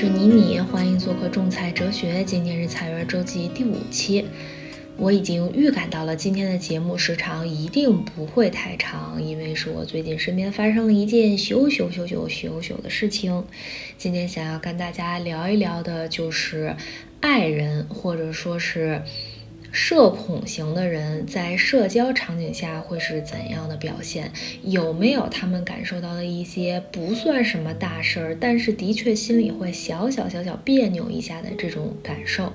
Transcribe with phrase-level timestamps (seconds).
[0.00, 2.24] 是妮妮，欢迎做客种菜哲学。
[2.24, 4.24] 今天是菜园周记第五期，
[4.96, 13.44] 我已经预感到了今天的节目时长一定不会太长，因为是我最近身边发生了一件羞羞羞羞羞羞的事情。
[13.98, 16.74] 今天想要跟大家聊一聊的就是
[17.20, 19.02] 爱人，或者说是。
[19.72, 24.32] 社恐型的人在社交场景下会是怎样的表现？
[24.62, 32.52] 有没有他们感受到的一些不算什么大事儿，但是的确心里会小小小小别扭一下的这种感受？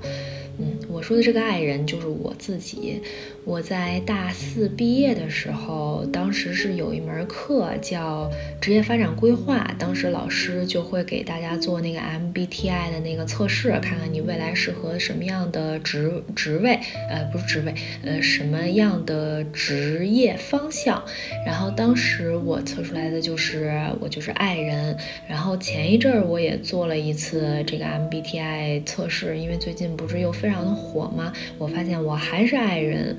[0.58, 3.02] 嗯，我说的这个爱人就是我自己。
[3.44, 21.04] 我在大四毕业的时候，当时是有一门课叫职业发展规划，当时老师就会给大家做那个 MBTI 的那个测试，看看你未来适合什么样的职职位，呃，不是职位，呃，什么样的职业方向。
[21.46, 24.98] 然后当时我测出来的就是我就是爱人。
[25.28, 31.34] 然后前一阵儿我也做了一次这个 MBTI 测试，因为最近不是又非常的火吗？
[31.58, 33.18] 我发现我还是爱人。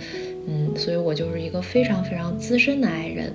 [0.48, 3.32] 嗯，所以我就是一个非常非常资深的爱人。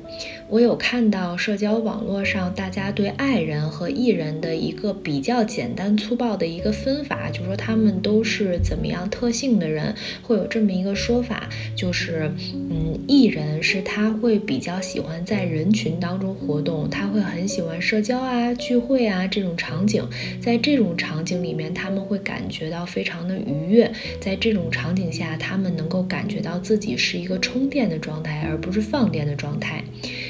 [0.48, 20.06] 我有看到社交网络上大家对爱人和艺人的一个比较简单粗暴的一个分法，就是说他们都是怎么样特性的人，会有这么一个说法，就是嗯，艺人是他会比较喜欢在人群当中活动，他会很喜欢社交啊、聚会啊这种场景，
[20.42, 26.98] 在这种场景里面他们会感觉到非常的愉悦，在这种场景下他们能够感觉到自己。
[27.02, 29.84] 是一个充电的状态，而不是放电的状态。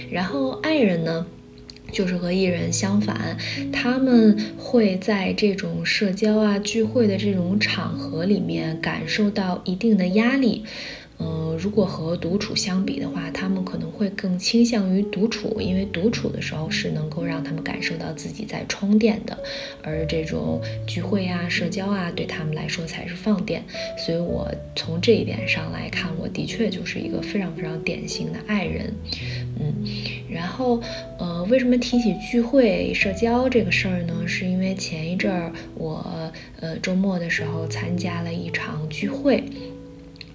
[0.10, 1.26] 然后爱人呢，
[1.92, 3.38] 就是和艺人相反，
[3.72, 10.64] 他们会在这种社交啊、聚会的这种场合里面感受到一定的压力。
[11.24, 19.38] 嗯，如果和独处相比的话，他们可能会更倾向于独处，因为独处的时候是能够让他们感受到自己在充电的，
[19.84, 23.64] 而这种聚会啊、社交啊，对他们来说才是放电。
[23.98, 28.92] 所以我从这一点上来看，我的确就是一个非常非常典型的爱人。
[29.60, 29.72] 嗯，
[30.28, 30.81] 然后
[31.20, 34.14] 呃，为什么提起聚会、社交这个事儿呢？
[34.26, 39.44] 是因为前一阵儿我呃周末的时候参加了一场聚会。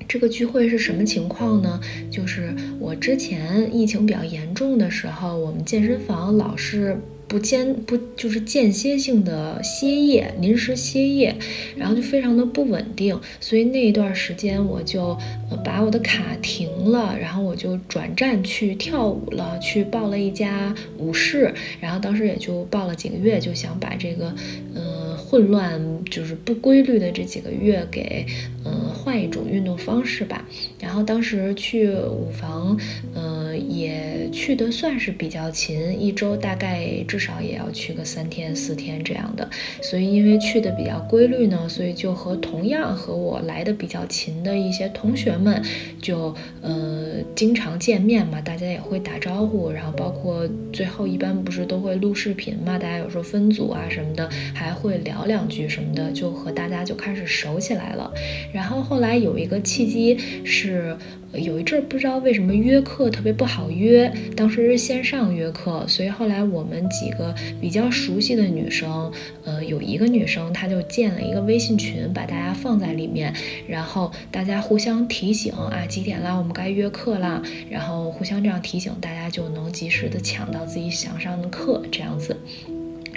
[0.09, 1.81] 这个聚会是什么情况呢？
[2.11, 6.97] 就是我之前疫情比较严重的时候，我们健身房老是
[7.27, 11.35] 不间不就是间歇性的歇业，临时歇业，
[11.77, 15.19] 然后就非常的不稳定，所以那一段时间我就
[15.65, 24.33] 把我的卡停了，然后我就转战去跳舞了，去报了一家舞室，然后当时也就报了几个月，就想把这个
[24.75, 25.06] 嗯。
[25.29, 28.25] 混乱就是不规律的这几个月，给
[28.65, 30.47] 嗯换一种运动方式吧。
[30.79, 32.79] 然后当时去舞房，
[33.13, 33.37] 嗯
[33.69, 39.49] 也去的算是比较勤，一周大概至少也要去个三天四天这样的。
[39.83, 45.61] 所以因为去的比较规律呢，所以就和同样和我来的比较勤的一些同学们，
[46.01, 46.33] 就
[46.63, 49.73] 呃经常见面嘛，大家也会打招呼。
[49.73, 55.16] 然后包括最后一般不是都会录视频嘛，大家有时候分组啊什么的，还会聊。
[55.17, 58.13] 聊两句什么的，就和大家就开始熟起来了。
[58.53, 60.95] 然后后来有一个契机是，
[61.33, 69.11] 有一阵不知道为什么约课特别不好约，当时是线上约课，所以后来我们几个比较熟悉的女生，
[69.45, 73.33] 呃，有一个女生她就建了一个微信群，把大家放在里面，
[73.67, 82.37] 然后大家互相提醒啊，几点了，我们该约课了，然后互相这样提醒，大家就能及时的抢到自己想上的课，这样子。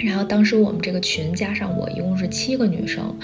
[0.04, 3.16] 然后当时我们这个群加上我一共是七个女生，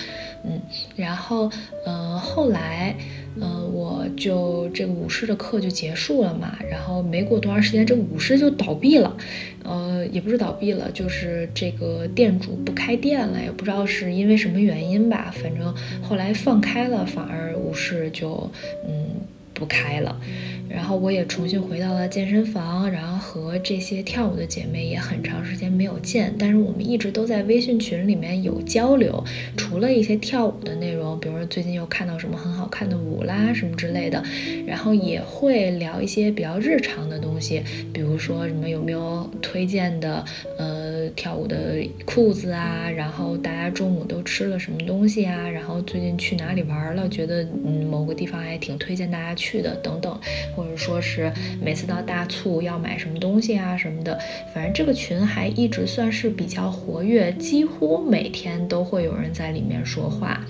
[0.45, 0.61] 嗯，
[0.95, 1.51] 然后
[1.85, 2.95] 呃后来，
[3.41, 9.17] 呃我就这个舞狮的课就结束了嘛，然后没过多长时间，这舞狮就倒闭了，
[9.65, 18.51] 呃也不是倒闭了，就是这个店主不开店了，也不知道是因为什么原因吧，反正后来放开了，反而舞狮就
[18.87, 19.07] 嗯
[19.55, 20.21] 不开了。
[20.69, 29.23] 然后我也重新回到了健身房，然后和这些跳舞的姐妹也很长时间没有见，但是我们一直都在微信群里面有交流，
[29.57, 34.23] 除了一些跳舞的内容，比如说最近又看到什么很好看的舞啦什么之类的，
[34.67, 40.25] 然后也会聊一些比较日常的东西，比如说什么有没有推荐的
[40.59, 50.19] 呃跳舞的裤子啊，然后大家中午都吃了什么东西啊，然后最近去哪里玩了，觉得嗯某个地方还挺推荐大家去的等等。
[50.57, 51.31] 或者说是
[51.61, 54.19] 每次到大促要买什么东西啊什么的，
[54.55, 60.41] 反正这个群还一直算是比较活跃，几乎每天都会有人在里面说话，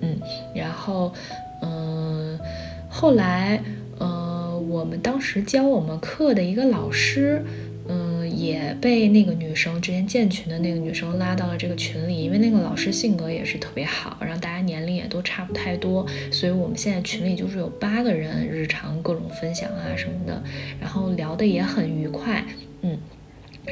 [0.00, 0.18] 嗯，
[0.54, 1.12] 然后
[1.60, 2.38] 嗯，
[2.88, 3.62] 后来
[3.98, 7.44] 呃，我们当时教我们课的一个老师。
[7.92, 20.42] 嗯也被那个女生之前建群的那个女生拉到了这个群里，因为那个老师性格也是特别好，然后大家年龄也都差不太多，所以我们现在群里就是有八个人，日常各种分享啊什么的，
[20.80, 22.44] 然后聊的也很愉快，
[22.82, 22.98] 嗯。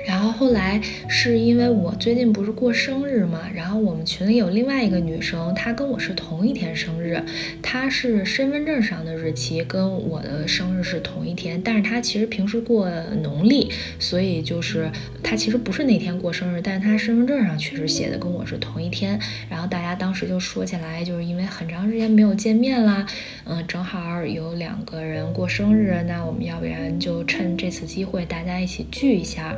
[0.07, 7.23] 然后后来是因为我最近不是过生日嘛，然后我们群里有另外一个女生，她跟我是同一天生日，
[7.63, 12.89] 她是身份证上的日期跟我的生日是同一天，但是她其实平时过
[13.23, 14.91] 农历，所以就是
[15.23, 19.19] 她其实不是那天过生日，但是她身份证上确实写的跟我是同一天。
[19.51, 23.07] 然后大家当时就说起来，就是因为很长时间没有见面啦，
[23.45, 29.55] 嗯，正好有两个人过生日，那我们要不然就趁这次机会大家一起聚一下。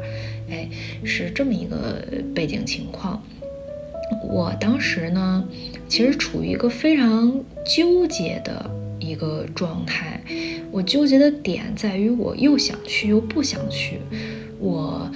[0.50, 0.68] 哎，
[1.04, 2.02] 是这么一个
[2.34, 3.22] 背景情况。
[4.28, 5.44] 我当时呢，
[5.88, 7.32] 其实处于一个非常
[7.64, 10.20] 纠结的一个状态。
[10.70, 13.98] 我纠结的点在于，我又想去又不想去。
[14.58, 15.10] 我，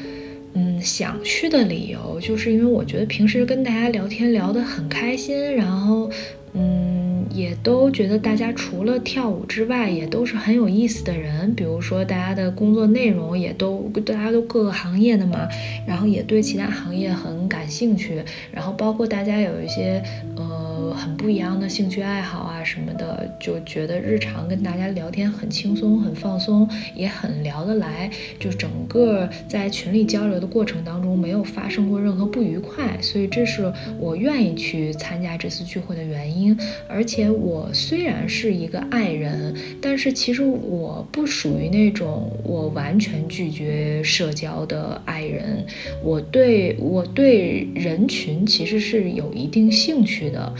[0.54, 6.10] 嗯，想去的理由就是因为我觉得平时跟大家聊天聊得很开心，然后，
[6.54, 7.03] 嗯。
[7.34, 11.52] 也都觉得大家除了跳舞之外，也都是很有意思的人。
[11.54, 15.48] 比如说，大家的工作内容也都，大家都各个行业的嘛，
[15.86, 18.22] 然后也对其他行业很感兴趣。
[18.52, 20.00] 然后包括大家有一些，
[20.36, 28.10] 呃，很不一样的兴趣爱好啊什么的，就觉得日常跟大家聊天很轻松、很放松，也很聊得来。
[28.38, 33.00] 就整个在群里交流的过程当中，没有发生过任何不愉快。
[33.00, 36.56] 所以这是我愿意去参加这次聚会的原因，
[36.88, 37.30] 而且。
[37.44, 45.66] 我虽然是一个爱人，但是其实我不属于那种我完全拒绝社交的爱人。
[46.02, 50.54] 我对我对人群其实是有一定兴趣的。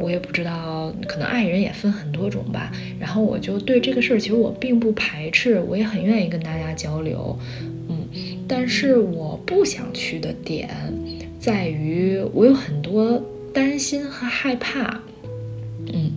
[0.00, 2.72] 我也不知道，可能爱人也分很多种吧。
[2.98, 7.38] 然后我就对这个事儿，其实我并不排斥，我也很愿意跟大家交流。
[7.88, 8.08] 嗯，
[8.48, 10.68] 但是我不想去的点
[11.38, 13.22] 在于，我有很多。
[13.52, 15.00] 担心和害怕，
[15.92, 16.12] 嗯，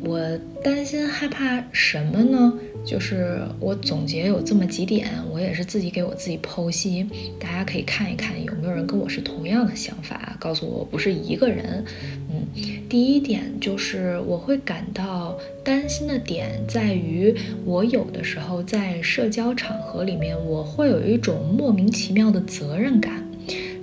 [0.00, 0.18] 我
[0.62, 2.54] 担心害怕什么呢？
[2.84, 7.06] 就是我总结有这么几点，我也是自己给我自己剖析，
[7.40, 11.84] 大家可以看一看有没有人跟我是同样的想法，告诉我不是一个人。
[12.30, 12.46] 嗯，
[12.88, 17.34] 第一点就是我会感到担心的点在于，
[17.64, 23.24] 我有的时候在社交场合里面，我会有一种莫名其妙的责任感。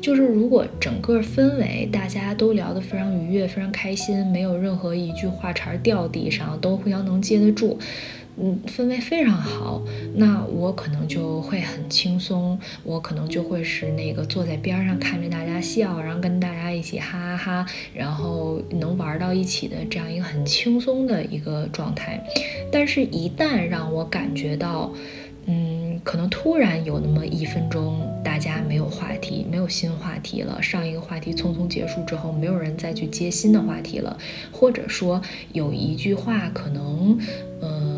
[0.01, 7.77] 就是如果整个氛围大家都聊得非常愉悦、非常开心，没有任何一句话茬掉地上，都互相能接得住，
[8.37, 9.81] 嗯，氛围非常好，
[10.15, 22.23] 那我可能就会很轻松，我可能就会是那个坐在边上看着大家笑，然后跟大家一起哈哈哈，然后能玩到一起的这样一个很轻松的一个状态。
[22.71, 24.91] 但是，一旦让我感觉到，
[25.45, 30.61] 嗯，可能突然有那么一分钟，大家没有话题，没有新话题了。
[30.63, 34.17] 上一个话题匆匆结束之后，没有人再去接新的话题了，
[34.51, 37.19] 或者说有一句话可能，
[37.59, 37.90] 呃，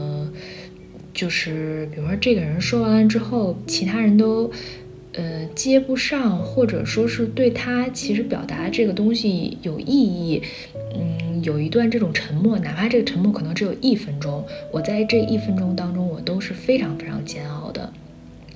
[1.13, 4.51] 就是比如说这个人说完了之后，其他人都。
[5.15, 10.41] 呃，接不上，或者说是对他其实表达这个东西有意义，
[10.95, 17.93] 嗯，有一段这种沉默，哪怕这个沉默可能只有一分钟，我在这一分钟当中，我都是非常非常煎熬的，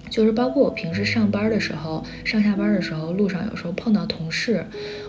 [0.09, 4.65] 就是包括我平时上班的时候，上下班的时候，路上有时候碰到同事，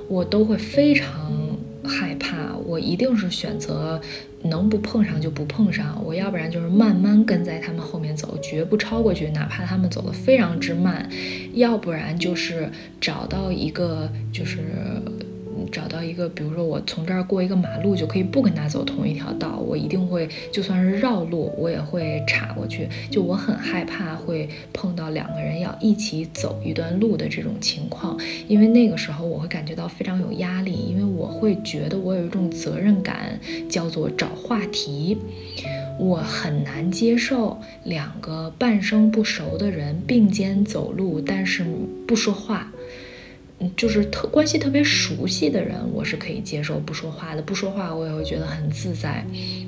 [0.07, 1.33] 我都会非常
[1.83, 3.99] 害怕，我一定是选择。
[4.42, 11.02] 能不碰上就不碰上，我要不然就是慢慢跟在他们后面走，绝不超过去，哪怕他们走得非常之慢；
[11.54, 14.59] 要不然就是找到一个就是。
[15.68, 19.58] 找到一个，比如说我从这儿过一个马路，就可以不跟他走同一条道。
[19.58, 22.88] 我一定会，就算是绕路，我也会岔过去。
[23.10, 35.18] 就我很害怕会碰到两个人要一起走一段路的这种情况，因为那个时候我会感觉到非常有压力，因为我会觉得我有一种责任感，叫做找话题。
[35.98, 41.64] 我很难接受两个半生不熟的人并肩走路，但是
[42.06, 42.72] 不说话。
[43.77, 49.25] 就是特关系特别熟悉的人，我是可以接受不说话的，不说话我也会觉得很自在，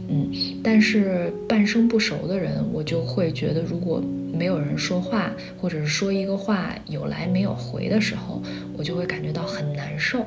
[0.09, 0.31] 嗯，
[0.63, 4.01] 但是半生不熟的人，我就会觉得如果
[4.33, 8.41] 没有人说话，或者是说一个话有来没有回的时候，
[8.77, 10.25] 我就会感觉到很难受，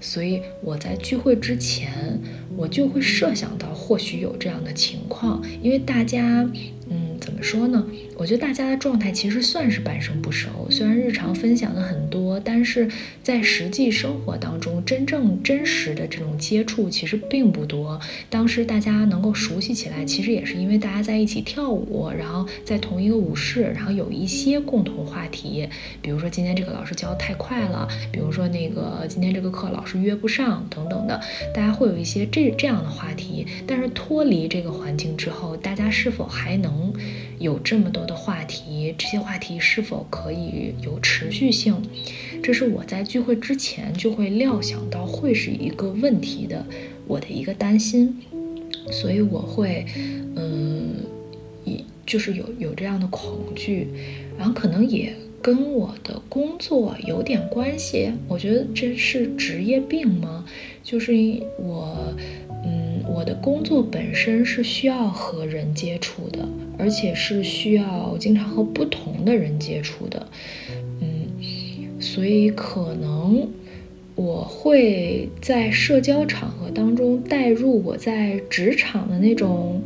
[0.00, 2.20] 所以我在聚会之前，
[2.54, 6.46] 我就会设想到或许有这样的情况，因为大家。
[7.36, 7.86] 怎么说呢？
[8.16, 12.88] 我觉得大家的状态其实算是半生不熟，虽然日常分享的很多，但是
[13.22, 18.00] 在实际生活当中，真正真实的这种接触其实并不多。
[18.30, 25.68] 当时大家能够熟悉起来，其实也是因为大家在一起跳舞，然后在同一个舞室，然后有一些共同话题，
[26.00, 31.20] 比如说今天这个老师教的太快了，比如说那个今天这个课老师约不上等等的，
[31.54, 33.46] 大家会有一些这这样的话题。
[33.66, 36.94] 但是脱离这个环境之后，大家是否还能
[37.38, 38.06] 有这么多？
[38.06, 41.74] 的话题，这些话题是否可以有持续性？
[42.42, 46.64] 这是我在聚会之前就会料想到会是一个问题的，
[47.06, 48.16] 我的一个担心，
[48.92, 49.84] 所以我会，
[50.36, 50.96] 嗯，
[51.64, 53.88] 一就是有有这样的恐惧，
[54.38, 55.12] 然后可能也
[55.42, 58.12] 跟我的工作有点关系。
[58.28, 60.44] 我觉得这是职业病吗？
[60.84, 61.12] 就是
[61.58, 62.14] 我。
[62.64, 66.40] 嗯我的工作本身是需要和人接触的，
[66.78, 70.26] 而且是需要经常和不同的人接触的，
[71.00, 73.48] 嗯，所以可能
[74.14, 79.82] 我会在社交场合当中带入我在职场的那种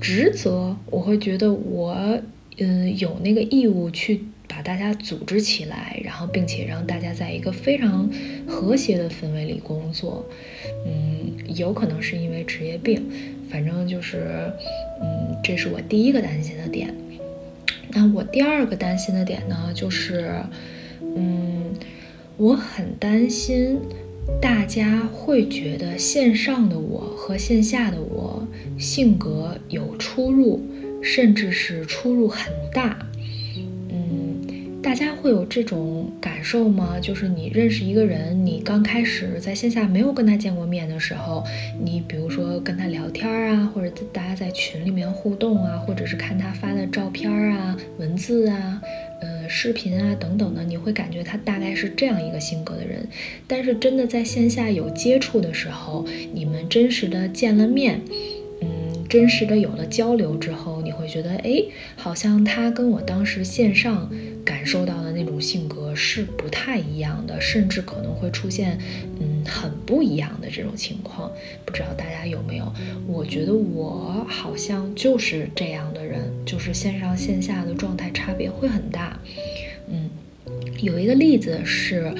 [0.00, 2.20] 职责，我会觉得我
[2.58, 8.10] 嗯有那个义务去把大家组织起来，然后并且让大家在一个非常
[8.46, 10.24] 和谐的氛围里工作，
[10.86, 11.14] 嗯。
[11.56, 13.00] 有可能是因为职业病，
[13.48, 14.50] 反正就是，
[15.04, 16.94] 嗯，这是我第一个担心的点。
[17.90, 20.34] 那我第二个担心的点呢，就是，
[21.00, 21.72] 嗯，
[22.36, 23.78] 我很担心
[24.40, 30.60] 大家会觉得线上的我和线下的我性格有出入，
[31.02, 33.06] 甚至是出入很大。
[34.84, 36.98] 大家会有这种感受吗？
[37.00, 41.42] 就是你认识一个人，你刚开始在线下没有跟他见过面的时候，
[41.82, 48.82] 你比如说跟他聊天啊，或者大家在群里面互动啊，或者是看他发的照片啊、文字啊、
[49.22, 53.08] 呃视频啊等等的，你会感觉他大概是这样一个性格的人。
[53.48, 58.02] 但是真的在线下有接触的时候，你们真实的见了面。
[58.60, 58.68] 嗯
[59.06, 61.62] 真实的有了交流之后，你会觉得，哎，
[61.94, 64.10] 好像他跟我当时线上
[64.44, 68.78] 感受到的那种性格是不太一样的，甚至可能会出现，
[69.20, 71.30] 嗯，很不一样的这种情况。
[71.64, 72.72] 不知道大家有没有？
[73.06, 79.18] 我觉得我好像就是这样的人，就是线上线下的状态差别会很大。
[79.88, 80.10] 嗯，
[80.80, 82.14] 有一个例子是。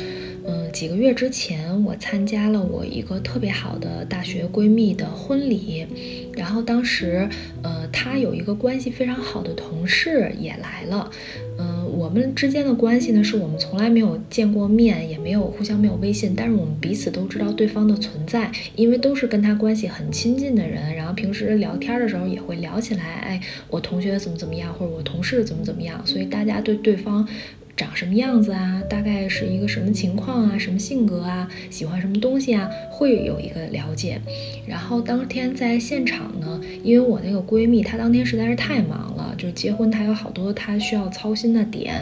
[0.46, 5.86] 嗯，几个月之前，我参加了我一个特别好的大学闺蜜的婚礼，
[6.34, 7.26] 然后当时，
[7.62, 11.10] 呃，她有一个关系非常好的同事也来了。
[11.58, 27.26] 嗯，我们之间的关系呢，是我们从来没有见过面，也没有互相没有微信，但是我们彼此都知道对方的存在，因为都是跟他关系很亲近的人，然后平时聊天的时候也会聊起来，哎，我同学怎么怎么样，或者我同事怎么怎么样，所以大家对对方。
[27.76, 28.80] 长什么样子啊？
[28.88, 30.58] 大概是一个什么情况啊？
[30.58, 31.48] 什么性格啊？
[31.70, 32.70] 喜欢什么东西啊？
[32.90, 34.20] 会有一个了解。
[34.66, 41.94] 然后当天在现场呢，因为我那个闺蜜她当天实在是太忙了，就是结婚她有好多她需要操心的点，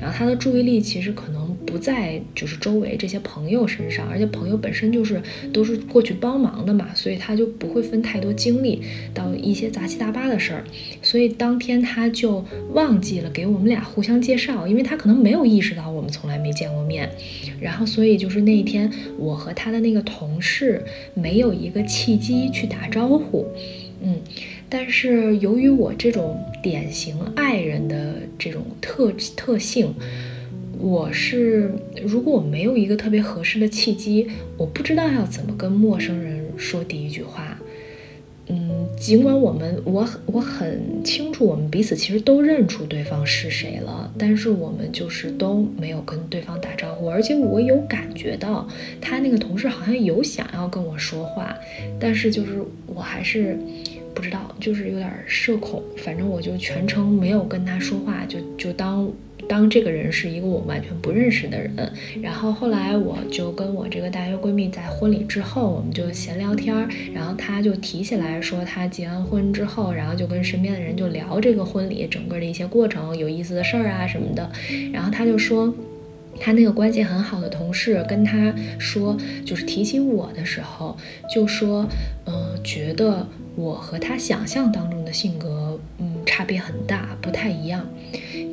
[0.00, 5.20] 然后她的注意力其实可能不在就是周围这些朋友身上，而且朋友本身就是
[5.52, 8.80] 都是过去帮忙的嘛，所以他就不会分太多精力
[9.12, 10.64] 到一些杂七杂八的事儿。
[11.02, 12.42] 所以当天他就
[12.72, 15.16] 忘记了给我们俩互相介绍，因为他可能。
[15.26, 17.10] 没有意识到我们从来没见过面，
[17.58, 23.44] 然后所以就是那一天，我和他的那个同事没有一个契机去打招呼，
[24.00, 24.20] 嗯，
[24.68, 29.92] 但是由于我这种典型爱人的这种特特性，
[30.78, 31.70] 我是
[32.04, 37.58] 如果我没有一个特别合适的契机，我不知道要怎么跟陌生人说第一句话。
[38.48, 48.68] 嗯，尽管我们我我很清楚，我们彼此其实都认出对方是谁了，但是我们就是都没有跟对方打招呼，而且我有感觉到
[49.00, 51.56] 他那个同事好像有想要跟我说话，
[51.98, 53.58] 但是就是我还是
[54.14, 59.10] 不知道，就是有点社恐，反正我就全程没有跟他说话，就就当。
[59.48, 74.50] 当这个人是一个我完全不认识的人，然后后来我就跟我这个大学闺蜜在婚礼之后，我们就闲聊天儿，然后她就提起来说她结完婚之后，然后就跟身边的人就聊这个婚礼整个的一些过程、有意思的事儿啊什么的，
[74.92, 75.72] 然后她就说，
[76.40, 80.96] 她那个关系很好的同事跟她说，就是提起我的时候，
[81.32, 81.86] 就说，
[82.26, 87.86] 嗯，觉得我和她想象当中的性格，嗯，差别很大，不太一样。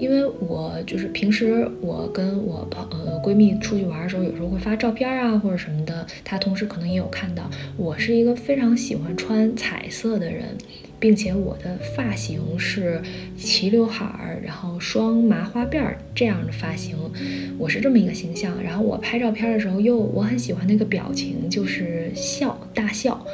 [0.03, 7.49] 因为我就是平时我跟我朋呃闺蜜出去玩的时候，有时候会发照片啊或者什么的，她同时可能也有看到。
[7.77, 10.57] 我是一个非常喜欢穿彩色的人，
[10.99, 13.01] 并且我的发型是
[13.37, 16.97] 齐刘海儿，然后双麻花辫儿这样的发型，
[17.57, 18.61] 我是这么一个形象。
[18.61, 23.25] 然后我拍照片的时候，又我很喜欢那个表情，就是笑大笑。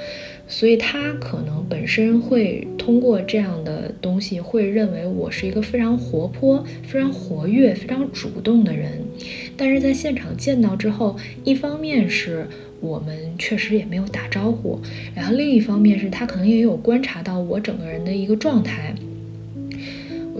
[0.51, 8.91] 所以他可能本身会通过这样的东西，会认为我是一个非常活泼、非常活跃、非常主动的人。
[9.55, 12.47] 但是在现场见到之后，一方面是
[12.81, 14.79] 我们确实也没有打招呼，
[15.13, 18.95] 然后另一方面是他可能也有观察到我整个人的一个状态。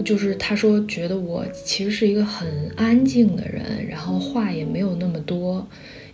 [0.04, 5.64] 就是他说觉得我其实是一个很安静的人，然后话也没有那么多，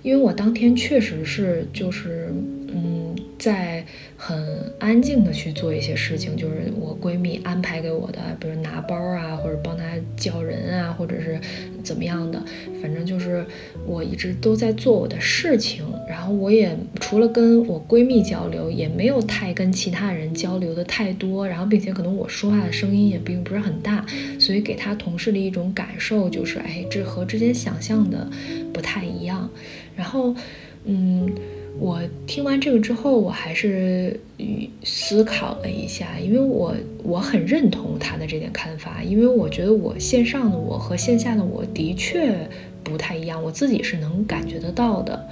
[0.02, 2.30] 因为我当天确实是就是
[2.68, 3.05] 嗯。
[3.38, 3.84] 在
[4.16, 9.84] 很安静的去做一些事情，就是我闺蜜安排给我的，比如拿包啊，或者帮她
[10.16, 11.38] 叫人啊，或者是
[11.82, 12.42] 怎么样的，
[12.80, 13.44] 反正就是
[13.86, 15.84] 我一直都在做我的事情。
[16.08, 21.46] 然后我也除了跟我闺蜜交流，也没有太跟其他人交流的太多。
[21.46, 24.06] 然后并且可能我说话的声音也并不是很大，
[24.40, 28.28] 所以给她同事的一种感受就是，哎，这和之前想象的
[28.72, 29.50] 不太一样。
[29.94, 30.34] 然后，
[30.84, 31.30] 嗯。
[31.78, 34.18] 我听完这个之后，我还是
[34.82, 42.48] 思考了一下，因为我我很认同他的这点看法，因为我觉得我线上的我和线下的我的确
[42.82, 45.28] 不太一样，我自己是能感觉得到的，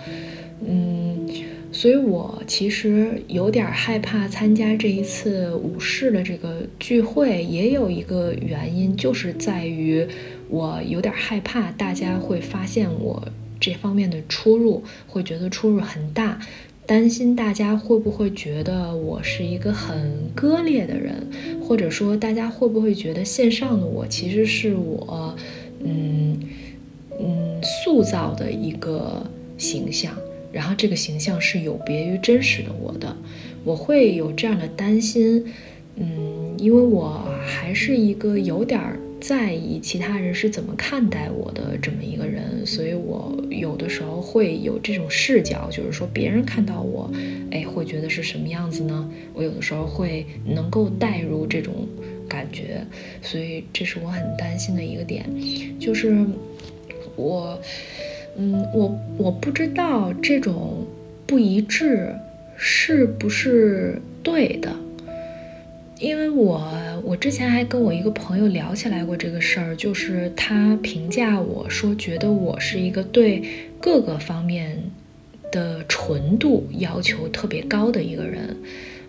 [0.67, 1.27] 嗯，
[1.73, 10.07] 所以我其实有点害怕参加这一次武士的这个聚会，也有一个原因，就是在于
[10.51, 13.27] 我有点害怕大家会发现我。
[13.65, 16.39] 这方面的出入会觉得出入很大，
[16.85, 21.27] 担心大家会不会觉得我是一个很割裂的人，
[21.63, 25.35] 或者说大家会不会觉得线上的我其实是我，
[25.83, 26.39] 嗯
[27.19, 30.15] 嗯塑造的一个形象，
[30.53, 33.17] 然后这个形象是有别于真实的我的，
[33.65, 35.43] 我会有这样的担心，
[35.97, 39.01] 嗯，因为我还是一个有点儿。
[39.27, 47.11] 在意其他人是怎么看待我的这么一个人，所以我有的时候会有这种视角，就是说别人看到我，
[47.51, 49.11] 哎，会觉得是什么样子呢？
[49.33, 51.89] 我有的时候会能够带入这种
[52.29, 52.85] 感觉，
[53.23, 55.25] 所以这是我很担心的一个点，
[55.81, 56.15] 就是
[57.17, 57.59] 我，
[58.37, 60.85] 嗯，我我不知道这种
[61.27, 62.15] 不一致
[62.59, 64.71] 是不是对的。
[66.01, 73.43] 因为我我之前还跟我一个朋友聊起来过这个事儿，就是他评价我说，觉得我是一个对
[73.79, 74.91] 各个方面
[75.53, 78.57] 的纯度要求特别高的一个人。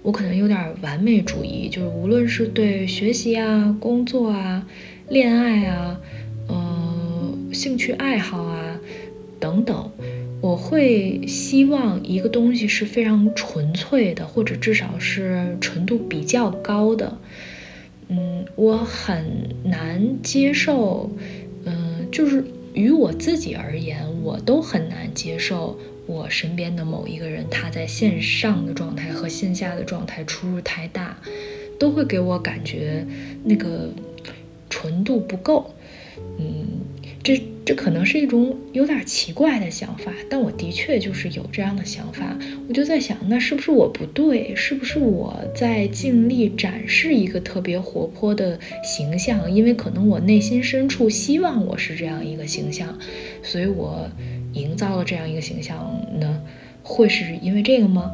[0.04, 4.68] 我可能有点完美主义，就是无论是对学习啊、工作啊、
[5.08, 6.00] 恋爱啊、
[6.50, 8.78] 呃、兴趣爱好啊
[9.40, 9.90] 等等。
[10.42, 17.18] 我会希望一个东西是非常纯粹的，或者至少是纯度比较高的。
[18.08, 21.10] 嗯，我很难接受，
[21.66, 31.18] 嗯，就是于我自己而言，我都很难接受我身边的某一个人他在线上的状态和线下的状态出入太大，
[31.80, 33.06] 都会给我感觉
[33.44, 33.90] 那个
[34.70, 35.74] 纯度不够。
[36.38, 36.66] 嗯，
[37.26, 37.42] 这。
[37.66, 42.38] 这可能是一种有点奇怪的想法，但我的确就是有这样的想法。
[42.68, 44.56] 我就在想，那是不是我不对？
[44.56, 49.52] 是不是我在尽力展示一个特别活泼的形象？
[49.52, 52.96] 因为可能我内心深处希望我是这样一个形象，
[53.42, 54.08] 所以我
[54.54, 56.40] 营造了这样一个形象呢？
[56.84, 58.12] 会是因为这个吗？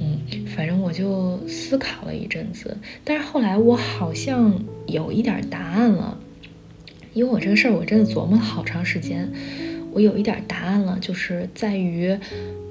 [0.00, 6.18] 嗯，反正我就思考了一阵子，但是后来我好像有一点答案了。
[7.18, 9.28] 因为我这个事儿，我真的琢磨了好长时间，
[9.90, 12.16] 我有一点答案了，就是在于，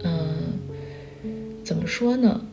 [0.05, 0.53] 嗯，
[1.65, 2.45] 怎么说呢？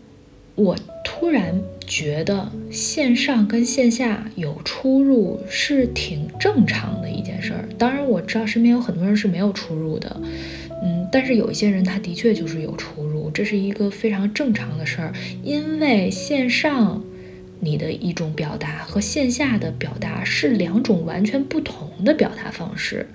[0.57, 7.69] 我突然觉得线上跟线下有出入是挺正常的一件事儿。
[7.79, 10.21] 当然，我知道身边有很多人是没有出入的，
[10.83, 15.13] 嗯，但是有一些人他的确就是有出入，这是一个非常正常的事儿，
[15.45, 17.05] 因为线上。
[17.65, 23.09] 你的一种表达和线下的表达是两种完全不同的表达方式。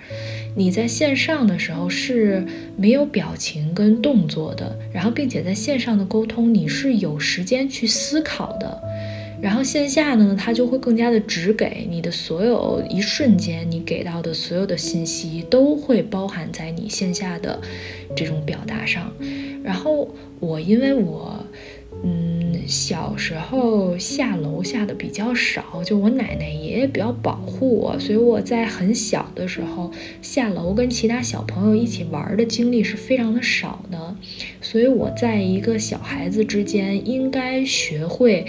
[0.56, 2.44] 你在线上的时候是
[2.76, 8.82] 没有表情跟动作的，然后并且在线上的沟通你是有时间去思考的，
[9.40, 17.62] 然后线下呢，它就会更加的直给你的所有一瞬间你给到的所有的信息都会包含在你线下的
[18.16, 19.14] 这种表达上。
[19.64, 20.10] 然后
[20.40, 21.46] 我因为我。
[22.02, 22.39] 嗯，
[22.70, 34.16] 小时候下楼下的比较少，就我奶奶爷爷比较保护我，所以我在很小的时候下楼跟其他小朋友一起玩的经历是非常的少的，
[34.62, 38.46] 所以我在一个小孩子之间应该学会。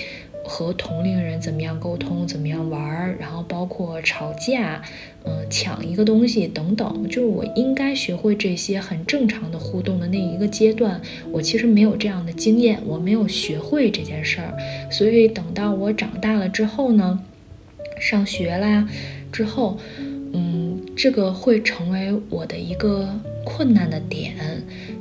[0.50, 4.82] 和同龄人怎么样沟通，怎么样玩儿，然后包括吵架，
[5.22, 14.58] 嗯，抢一个东西等等，就是我应该学会这些很正常的互动的那一个阶段，我其实没有这样的经验，我没有学会这件事儿，
[14.90, 17.20] 所以等到我长大了之后呢，
[18.00, 18.88] 上学啦
[19.30, 19.78] 之后，
[20.32, 23.08] 嗯，这个会成为我的一个
[23.44, 24.34] 困难的点。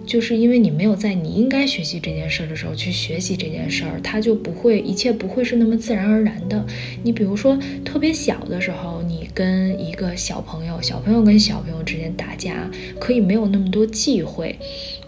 [0.09, 6.65] 就是因为你没有在你应该学习这件事儿的时候去学习这件事儿，它就不会一切不会是那么自然而然的。
[7.03, 14.57] 你比如说特别小的时候，你跟一个小朋友，小朋友跟小朋友之间打架，可以没有那么多忌讳。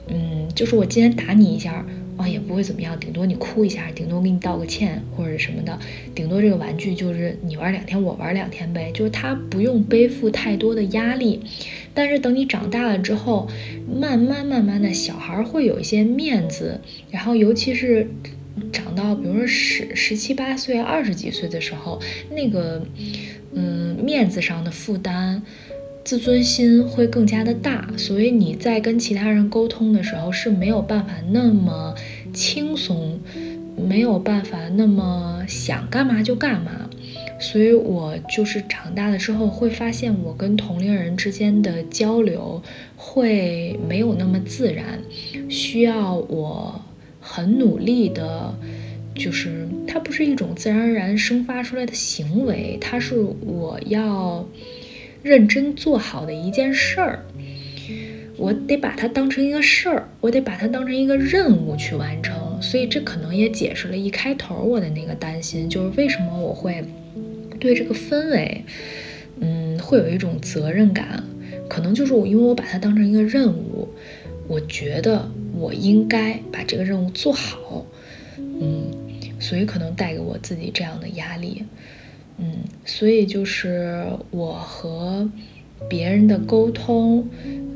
[0.08, 1.84] 嗯，就是我今天打你一下。
[2.22, 5.78] 啊，也不会怎么样，顶多你哭一下，顶多给你道个歉或者什么的，
[6.14, 11.42] 顶多这个玩具就是你玩两天，我玩两天呗，就是他不用背负太多的压力。
[11.94, 13.50] 但是等你长大了之后，
[14.00, 16.80] 慢慢慢慢的小孩会有一些面子，
[17.10, 18.08] 然后尤其是
[18.72, 22.00] 长到比如说十十七八岁、二十几岁的时候，
[22.32, 22.86] 那个
[23.54, 25.42] 嗯面子上的负担。
[26.04, 31.96] 自尊心会更加的大，所以你在跟其他人沟通的时候是没有办法那么
[32.34, 33.20] 轻松，
[33.78, 36.90] 没有办法那么想干嘛就干嘛。
[37.40, 42.62] 所以我就是长大了之后会发现，我跟同龄人之间的交流
[42.98, 45.00] 会没有那么自然，
[45.50, 46.82] 需要我
[47.20, 48.54] 很努力的，
[49.16, 54.44] 就是它不是一种自然而然生发出来的行为，它是我要。
[55.24, 57.26] 认真做好的一件事儿，
[58.38, 62.60] 我得把它当成一个事儿，我得把它当成一个任务去完成。
[62.62, 66.84] 所以这可能也解释了一开头我的那个担心，就是为什么我会
[67.60, 68.64] 对这个氛围，
[69.40, 71.24] 嗯，会有一种责任感。
[71.68, 73.88] 可能就是我，因为我把它当成一个任务，
[74.48, 77.86] 我觉得我应该把这个任务做好，
[78.38, 78.92] 嗯，
[79.40, 81.64] 所以可能带给我自己这样的压力。
[82.42, 85.30] 嗯，所以就是我和
[85.88, 87.30] 别人的沟通，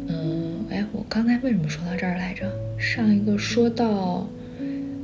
[0.08, 2.52] 嗯，哎，我刚才为什么说到这儿来着？
[2.78, 4.28] 上一个说到，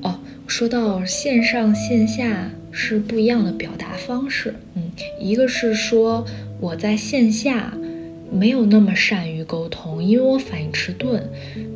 [0.01, 4.55] 哦，说到线上线下是不一样的表达方式。
[4.73, 6.25] 嗯，一个是说
[6.59, 7.73] 我在线下
[8.31, 11.29] 没有那么善于沟通，因为我反应迟钝。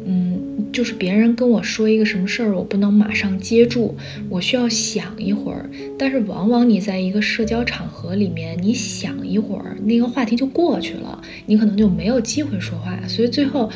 [0.06, 0.35] 嗯。
[0.76, 3.96] 就是别人跟我说一个什么事儿，我不能马上接住，
[4.30, 5.70] 我需要想一会儿。
[5.98, 13.00] 但是往往你在一个社交场合里面，你想一会儿，那个话题就过去了，你可能就没有机会说话。
[13.08, 13.72] 所以最后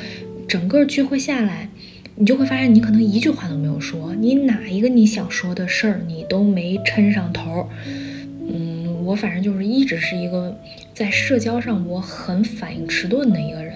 [0.45, 1.69] 整个聚会下来，
[2.15, 7.69] 你就会发现你可能一句话都没有说，你哪一个你想说的事儿你都没抻上头。
[8.51, 10.59] 嗯，我反正就是一直是一个
[10.93, 13.68] 在社交上我很反应迟钝的一个人。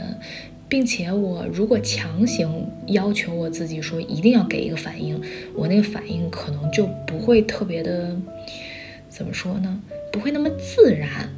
[0.67, 5.21] 并且我如果强行要求我自己说一定要给一个反应，
[5.53, 8.15] 我那个反应可能就不会特别的，
[9.07, 9.79] 怎么说呢？
[10.11, 11.29] 不会那么自然。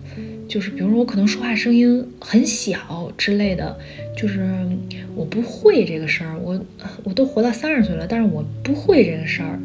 [0.47, 3.77] 就是比如说我可能说话声音很小之类的，
[4.15, 4.47] 就是
[5.15, 6.38] 我不会这个事儿。
[6.39, 6.63] 我
[7.03, 9.59] 我都活到三十岁了，但是我不会这个事儿，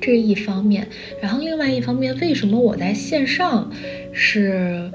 [0.00, 0.86] 这是一方面。
[1.22, 3.70] 然后另外一方面，为什么我在线上
[4.12, 4.90] 是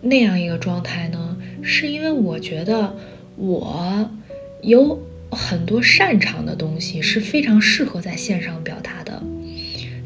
[0.00, 1.36] 那样一个状态呢？
[1.62, 2.96] 是因为我觉得。
[3.40, 4.10] 我
[4.60, 9.22] 有很多擅长的东西是非常适合在线上表达的，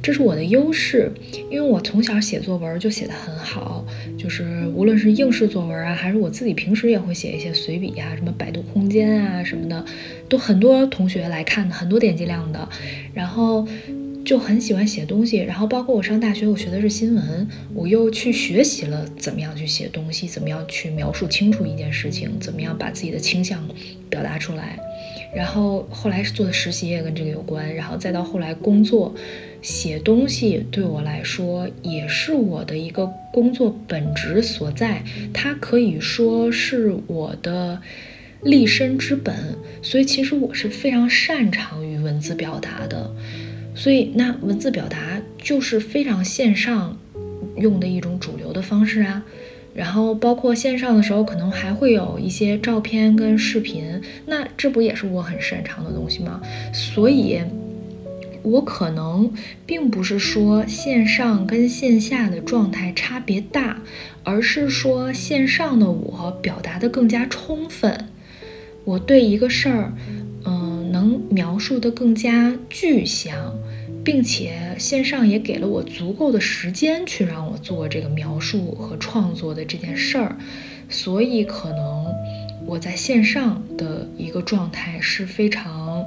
[0.00, 1.10] 这是我的优势。
[1.50, 3.84] 因为我从小写作文就写得很好，
[4.16, 9.84] 就是无论是应试作文啊，还是我自己平时也会写一些随笔啊，什么百度空间啊什么的，
[10.28, 12.68] 都很多同学来看的，很多点击量的。
[13.12, 13.66] 然后。
[14.24, 23.62] 就很喜欢写东西，然后包括我上大学，我学的是新闻，我又去学习了怎么样去写东西，怎么样去描述清楚一件事情，怎么样把自己的倾向
[24.08, 24.78] 表达出来。
[25.34, 29.14] 然后后来是做的实习也跟这个有关，然后再到后来工作，
[29.60, 37.82] 写东西对我来说也是我的一个工作本职所在，它可以说是我的
[38.42, 39.34] 立身之本，
[39.82, 43.12] 所以其实我是非常擅长于文字表达的。
[43.74, 46.98] 所以，那文字表达就是非常线上
[47.56, 49.24] 用的一种主流的方式啊。
[49.74, 56.40] 然后，包括线上的时候，可能还会有一些照片跟视频，那这不也是我很擅长的东西吗？
[56.72, 57.40] 所以，
[58.42, 59.32] 我可能
[59.66, 63.82] 并不是说线上跟线下的状态差别大，
[64.22, 68.06] 而是说线上的我表达的更加充分，
[68.84, 69.92] 我对一个事儿，
[70.44, 73.56] 嗯，能描述的更加具象。
[74.04, 80.36] 并且线上也给了我足够的时间去让我做这个描述和创作的这件事儿，
[80.90, 82.04] 所以可能
[82.66, 86.04] 我在线上的一个状态是非常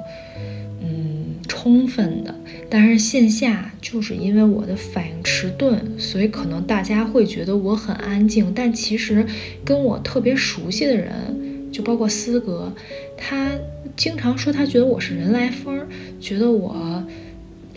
[0.80, 2.32] 嗯充分的，
[2.70, 9.26] 但是线下就是因为我的反应迟钝，所以可能大家会觉得我很安静，但其实
[9.64, 12.72] 跟我特别熟悉的人，就包括思哥，
[13.16, 13.50] 他
[13.96, 15.84] 经常说他觉得我是人来疯，
[16.20, 17.02] 觉得我。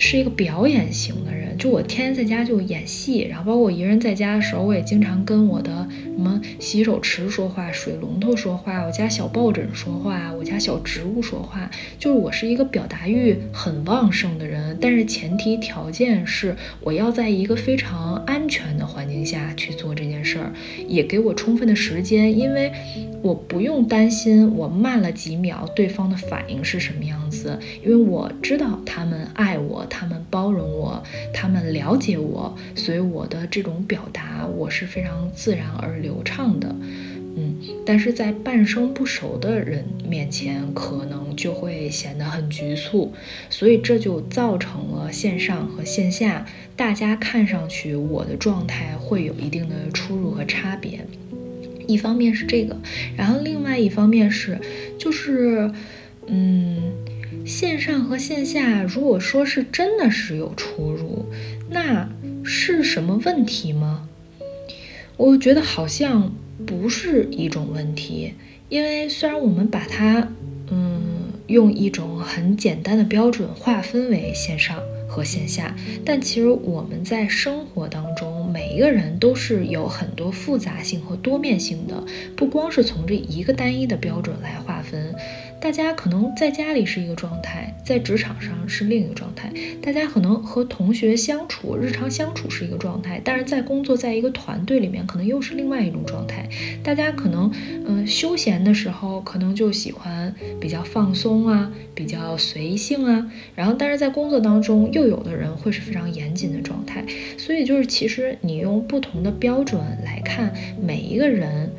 [0.02, 11.70] 是一个表演型的人，就我天天在家就演戏，然后包括我一个人在家的时候，我也经常跟我的什么洗手池说话、水龙头说话、我家小抱枕说话、我家小植物说话，
[12.00, 20.52] 就是我是一个表达欲很旺盛的人，但是前提条件是我要在一个非常安全的环境下去做这件事儿，
[20.88, 22.72] 也给我充分的时间，因为
[23.22, 29.86] 我不用担心我慢了几秒对方的反应是什么样子，因为我知道他们爱我。
[29.92, 36.74] 他们包容我，他们了解我，所以我的这种表达我是非常自然而流畅的，
[37.36, 43.14] 嗯，但是在半生不熟的人面前，可能就会显得很局促，
[43.50, 51.06] 所以这就造成了线上和线下大家看上去我的状态会有一定的出入和差别。
[51.88, 52.78] 一方面是这个，
[53.18, 54.58] 然后另外一方面是，
[54.98, 55.70] 就是，
[56.28, 56.94] 嗯。
[57.46, 61.26] 线上和线下，如果说是真的是有出入，
[61.70, 62.10] 那
[62.44, 64.08] 是什么问题吗？
[65.18, 66.32] 我觉得好像
[66.66, 68.34] 不是一种问题，
[68.70, 70.30] 因为虽然我们把它，
[70.70, 71.02] 嗯，
[71.48, 75.76] 用一种很简单的标准划分为线上和线下，
[76.06, 82.04] 但其实我们在生活当中，每一个人都是有很多复杂性和多面性的，
[82.36, 85.14] 不光是从这一个单一的标准来划分。
[85.62, 89.54] 大家可能在家里是一个状态，在职场上是另一个状态。
[89.80, 96.50] 大家可能和同学相处，日常相处是一个状态，但是在工作，在一个团队里面，可能又是另外一种状态。
[96.84, 97.52] 大家可能，
[97.86, 103.32] 嗯，休闲的时候，可能就喜欢比较放松啊，比较随性啊。
[103.56, 107.06] 然后，但是在工作当中，又有的人会是非常严谨的状态。
[107.38, 111.72] 所以，就是其实你用不同的标准来看每一个人。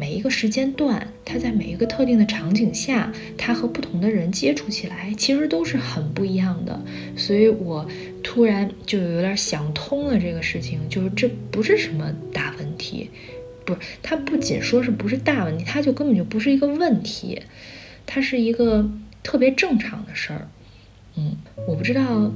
[0.00, 6.80] 每一个时间段，他在每一个特定的场景下，他和不同的人接触起来，其实都是很不一样的。
[7.18, 7.86] 所以我
[8.22, 13.10] 突然就有点想通了这个事情，就是这不是什么大问题，
[13.66, 17.42] 不是，它不仅说是不是大问题，它就根本就不是一个问题，
[18.06, 18.90] 它是一个
[19.22, 20.48] 特别正常的事儿。
[21.16, 21.36] 嗯，
[21.68, 22.32] 我不知道。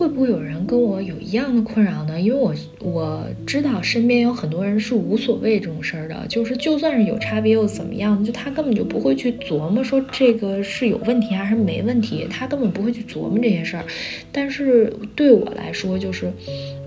[0.00, 2.18] 会不会有人跟我有一样的困扰呢？
[2.18, 8.24] 因为我我知道身边有很多人是无所谓这种事儿的，就是就算是有差别又怎么样？
[8.24, 13.84] 就他根本就不会去琢磨说这个是有问题还是没问题，他根本不会去琢磨这些事儿。
[14.32, 16.32] 但是对我来说，就是，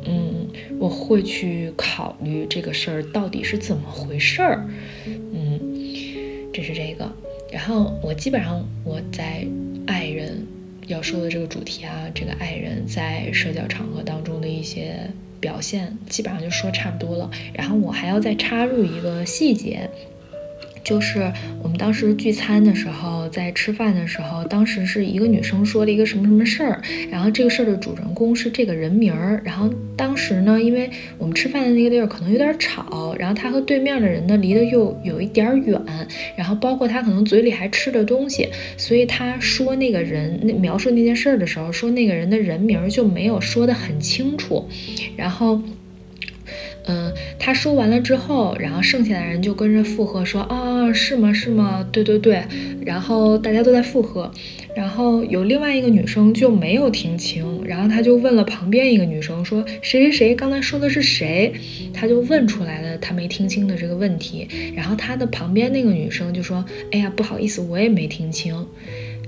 [0.08, 0.48] 嗯，
[0.80, 4.68] 我会去考虑这个事儿到底是怎么回事儿。
[5.06, 5.60] 嗯，
[6.52, 7.08] 这是这个。
[7.52, 9.46] 然后我基本上我在
[9.86, 10.48] 爱人。
[10.88, 17.30] 要说的这个主题啊，这个爱人在社交场合当中的一些表现，基本上就说差不多了。
[17.54, 19.90] 然后我还要再插入一个细节。
[20.84, 29.42] 就是我们当时聚餐的时候，在吃饭的时候，当时是一个女生说了一个什么什么事儿，然后这个事儿的主人公是这个人名儿。
[29.46, 35.82] 然后当时呢，因为我们吃饭的那个地儿可能有点吵，然后他和对面的人呢离得又有一点远，
[36.36, 44.68] 然后包括他可能嘴里还吃着东西，所以他说那个人那描述那件事儿的时候，说那个人的人名儿就没有说得很清楚，
[45.16, 45.62] 然后。
[46.86, 51.32] 嗯，他说完了之后，然后剩下的人就跟着附和说啊，是吗？
[51.32, 51.88] 是吗？
[51.92, 52.44] 对对对。
[52.86, 54.30] 然后大家都在附和，
[54.76, 61.54] 然后有另外一个女生就没有听清，然后他就问了旁边一个女生说谁谁谁刚才说的是谁？
[61.94, 68.68] 他就问出来了他没听清的这个问题，然后他的旁边那个女生就说，哎呀，不好意思，我也没听清。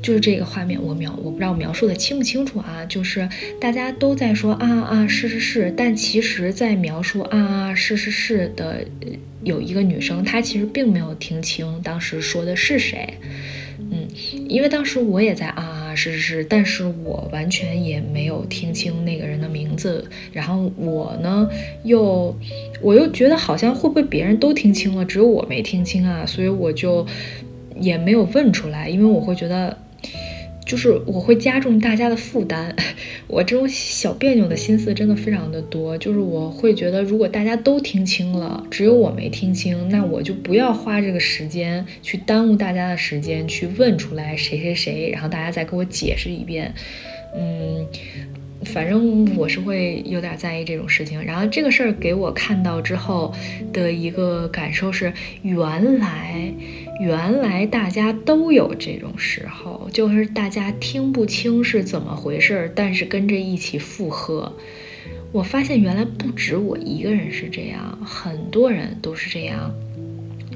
[0.06, 2.86] 就是这个画面，我描我不知道描述的清不清楚啊？
[2.88, 3.28] 就是
[3.60, 8.86] 大家都在说啊啊是是是，但其实，在描述啊啊是是是的
[9.41, 13.15] 有一个女生，她其实并没有听清当时说的是谁。
[13.80, 14.06] 嗯，
[14.48, 20.08] 因为当时我也在啊啊是是是，但是我完全也没有听清那个人的名字。
[20.32, 21.50] 然后我呢，
[21.84, 22.38] 又
[22.80, 26.24] 我又觉得好像会不会别人都听清了，只有我没听清啊？
[26.28, 27.08] 所以我就
[27.80, 29.76] 也没有问出来，因为我会觉得。
[30.65, 32.75] 就是我会加重大家的负担，
[33.28, 35.97] 我这种小别扭的心思真的非常的多。
[35.97, 46.73] 就是我会觉得，如果大家都听清了，只有我没听清，那我就不要花这个时间去耽误大家的时间去问出来谁谁谁，然后大家再给我解释一遍。
[47.38, 47.86] 嗯，
[48.63, 51.23] 反正我是会有点在意这种事情。
[51.23, 53.34] 然后这个事儿给我看到之后
[53.73, 56.51] 的一个感受是，原来
[57.00, 64.54] 原来大家都有这种时候，就是大家听不清是怎么回事，但是跟着一起附和。
[65.32, 69.74] 我发现原来不止我一个人是这样，很多人都是这样。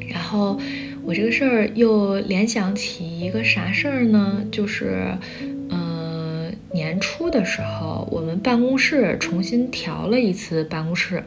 [0.07, 0.59] 然后
[1.03, 4.43] 我这个事儿又联想起一个啥事儿呢？
[4.51, 5.17] 就是。
[5.71, 5.78] 嗯
[6.71, 11.23] 年初的时候，我们办公室重新调了一次办公室，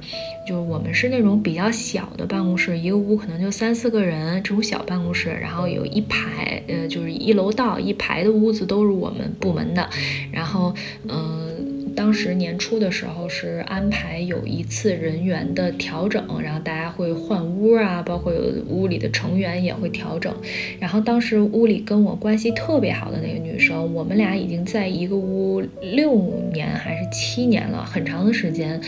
[0.46, 9.88] 就是我们是那种比较小的办公室，一个屋可能就三四个人这种小办公室，然后有一排，呃，就是一楼道一排的屋子都是我们部门的，
[10.32, 10.74] 然后，
[11.08, 11.51] 嗯。
[11.94, 20.34] 当时年初的时候是安排有一次人员的调整，然后大家会换屋啊，包括有屋里的成员也会调整。
[20.80, 26.14] 然后当时屋里跟我关系特别好的那个女生，我们俩已经在一个屋六
[26.52, 28.80] 年还是七年了，很长的时间。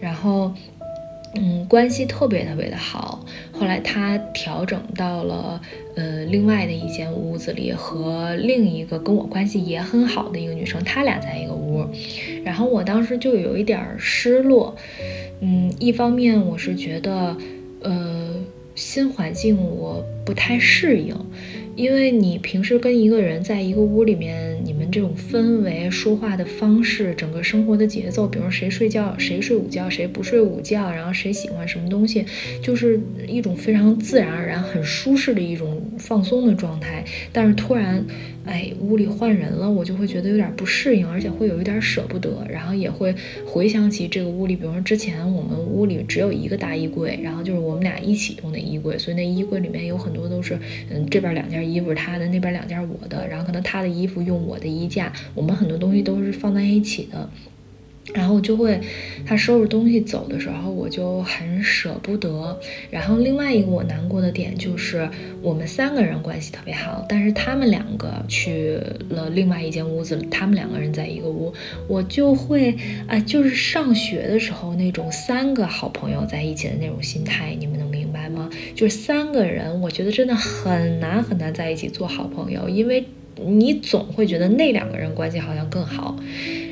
[0.00, 0.52] 然后。
[1.36, 3.24] 嗯，关系特别特别的好。
[3.52, 5.60] 后来她调整到了
[5.94, 11.84] 呃另外的一间屋子里，和另一个跟我关系也很好的一个女生，她俩在一个屋。
[12.44, 14.74] 然后我当时就有一点失落。
[15.40, 17.36] 嗯，一方面我是觉得，
[17.80, 18.34] 呃，
[18.74, 21.16] 新环境我不太适应。
[21.80, 32.22] 因为你平时跟一个人在一个屋里面，你们这种氛围、说话的方式、整个生活的节奏，比如谁睡觉谁睡午觉，谁不睡午觉，然后谁喜欢什么东西，
[32.62, 37.02] 就是一种非常自然而然、很舒适的一种放松的状态。
[37.32, 38.04] 但是突然，
[38.44, 43.14] 哎，屋里换人了，我就会觉得有点不适应，而且会有一点舍不得，然后也会
[43.46, 50.58] 回想起这个屋里，比如说之前我们屋里只有一个大衣柜，然后就是我们俩一起用的衣柜，所以那衣柜里面有很多都是，
[50.90, 51.60] 嗯，这边两件。
[51.70, 57.30] 衣服是他的，那边两件我的，然后可能他的衣服用我的衣架，我们很多东西都是放在一起的，
[58.12, 58.80] 然后就会
[59.24, 62.58] 他收拾东西走的时候，我就很舍不得。
[62.90, 65.08] 然后另外一个我难过的点就是
[65.40, 71.52] 我们三个人关系特别好，但是他们两个去了另外一间屋子，他们两个人在一个屋，
[71.86, 78.50] 我就会啊，就是上学的时候那种三个好朋友在一起的那种心态，你们能明白吗？
[78.74, 83.04] 就是三个人，我觉得真的很难很难在一起做好朋友，因为
[83.36, 86.16] 你总会觉得那两个人关系好像更好。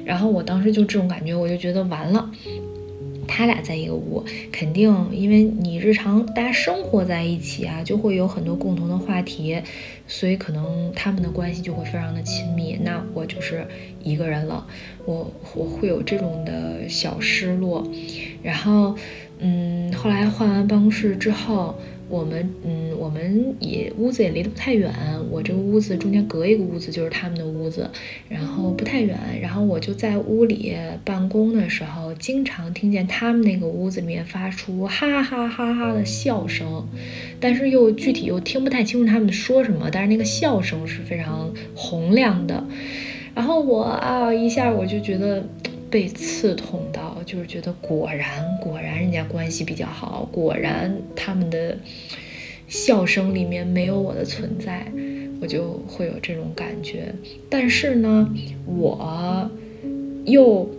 [0.08, 2.30] 然后我当时就这种感觉，我就觉得完了，
[3.26, 9.60] 他俩在一个屋，肯定因为你日常大家生活在一起啊，就会有很多共同的话题，
[10.06, 12.78] 所以可能他们的关系就会非常的亲密。
[12.82, 13.66] 那我就是
[14.02, 14.66] 一个人了，
[15.04, 17.86] 我我会有这种的小失落。
[18.42, 18.96] 然后，
[19.40, 21.78] 嗯，后来换完办公室之后。
[22.08, 24.92] 我们嗯，我们也屋子也离得不太远，
[25.30, 27.90] 我这个屋子中间隔一个屋子就是他们的屋子，
[28.28, 36.86] 然后不太远，然后我就在屋里办公的时候，经常听见他们那个屋子里面发出哈哈哈哈的笑声，
[37.38, 42.64] 但是又具体又听不太清楚他们说什么，但是那个笑声是非常洪亮的，
[43.34, 45.44] 然后我啊一下我就觉得。
[45.90, 51.76] 被刺痛到，就是觉得果然果然人家关系比较好，果然他们的
[52.66, 54.86] 笑声里面没有我的存在，
[55.40, 57.14] 我就会有这种感觉。
[57.50, 58.28] 但是呢，
[58.66, 59.50] 我
[60.24, 60.77] 又。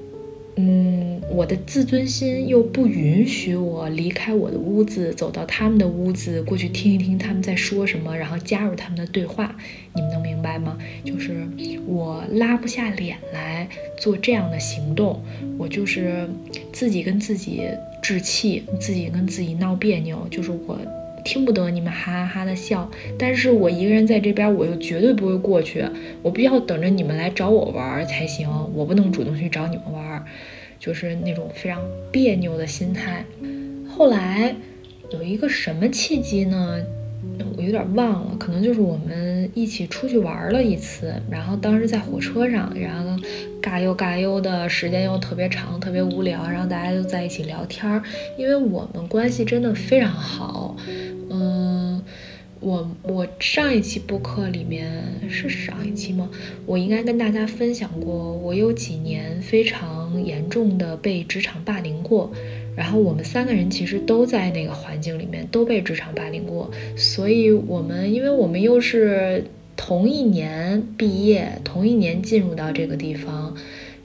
[0.62, 9.56] 嗯，我的自尊心又不允许我离开我的屋子，走到他们的屋子，过去听一听他们在说什么，然后加入他们的对话。
[9.96, 10.78] 你们能明白吗？
[11.06, 11.48] 就是
[11.86, 15.22] 我拉不下脸来做这样的行动，
[15.58, 16.28] 我就是
[16.74, 17.62] 自己跟自己
[18.04, 20.28] 置气，自己跟自己闹别扭。
[20.30, 20.78] 就是我
[21.24, 25.86] 听不得你们哈哈哈的笑，但是我一个人在这边，我又绝对不会过去，
[26.22, 30.26] 我必须要等着你们来找我玩才行，我不能主动去找你们玩。
[30.80, 33.26] 就是那种非常别扭的心态。
[33.90, 34.56] 后来
[35.12, 36.82] 有一个什么契机呢？
[37.58, 43.22] 我有点忘了，可能就是我们一起出去玩了一次，然后当时在火车上，然后
[43.62, 48.02] 嘎悠嘎悠的时间又特别长，特别无聊，然后大家就在一起聊天儿，
[48.38, 50.76] 因为我们关系真的非常好，
[51.30, 52.02] 嗯。
[52.62, 56.30] 我我上一期播客里面是上一期吗？
[56.66, 62.30] 我应该跟大家分享过，我有几年非常严重的被职场霸凌过，
[62.80, 69.44] 然后我们三个人其实都在那个环境里面都被职场霸凌过，所以我们因为我们又是
[69.76, 73.54] 同一年毕业，同一年进入到这个地方。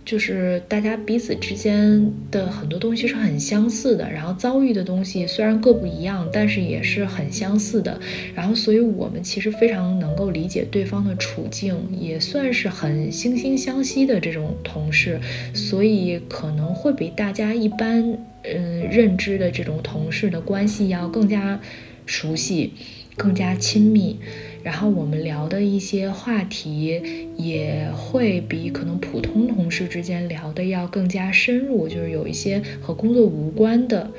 [0.04, 7.98] 就是大家彼此之间的很多东西是很相似的，然后遭遇的东西虽然各不一样，但是也是很相似的。
[8.34, 15.18] 然后，所以我们其实非常能够理解对方的处境，也算是很惺惺相惜的这种同事，
[15.54, 21.60] 所以可能会比大家一般嗯认知的这种同事的关系要更加
[22.06, 22.72] 熟悉，
[23.16, 24.18] 更加亲密。
[24.62, 27.02] 然后我们聊的一些话题
[27.36, 34.10] 也会比可能普通同事之间聊的要更加深入，就是有一些和工作无关的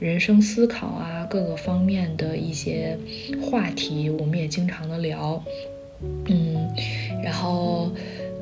[0.00, 2.98] 人生思考啊，各个方面的一些
[3.40, 5.42] 话题，我们也经常的聊，
[6.26, 6.68] 嗯，
[7.22, 7.92] 然后。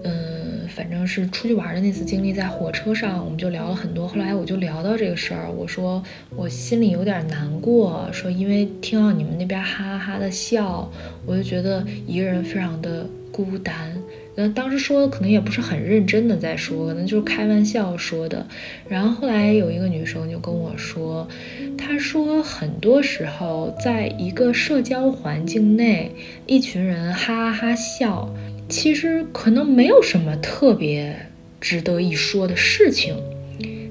[0.02, 0.39] 嗯，
[0.70, 4.06] 反正是出去玩的那次经历，在火车上我们就聊了很多。
[4.06, 6.02] 后来我就聊到这个事儿，我说
[6.34, 10.90] 我心里有点难过，说因为听到你们那边哈哈哈的笑，
[11.26, 13.96] 我就觉得一个人非常的孤单。
[14.36, 18.46] 那当时说的可能也不是很认真的在说，可能就是开玩笑说的。
[18.88, 21.28] 然后后来有一个女生就跟我说，
[21.76, 26.12] 她说很多时候在一个社交环境内，
[26.46, 28.32] 一群人哈哈哈笑。
[28.70, 31.26] 其实可能没有什么特别
[31.60, 33.16] 值得一说的事情，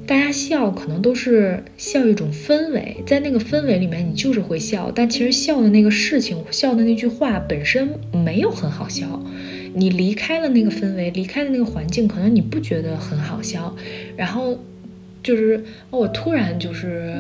[0.08, 9.22] 大家笑可能都是笑一种氛围，在那个氛围里面你就是会笑，但其实笑的那个事情，笑的那句话本身没有很好笑，
[9.76, 13.76] 你离开了那个氛围，离开了那个环境，可能你不觉得很好笑，
[14.16, 14.58] 然后
[15.22, 15.62] 就是
[15.92, 17.18] 我突然就是